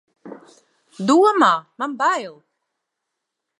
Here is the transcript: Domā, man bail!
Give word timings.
Domā, 1.11 1.51
man 1.83 1.95
bail! 2.01 2.35